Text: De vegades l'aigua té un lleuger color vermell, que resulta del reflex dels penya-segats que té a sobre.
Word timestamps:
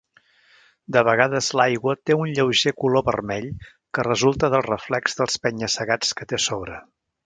De 0.95 1.03
vegades 1.07 1.49
l'aigua 1.61 1.95
té 2.09 2.17
un 2.23 2.33
lleuger 2.39 2.75
color 2.85 3.05
vermell, 3.11 3.47
que 3.97 4.09
resulta 4.11 4.53
del 4.57 4.67
reflex 4.73 5.21
dels 5.23 5.41
penya-segats 5.49 6.21
que 6.23 6.33
té 6.33 6.45
a 6.45 6.47
sobre. 6.53 6.85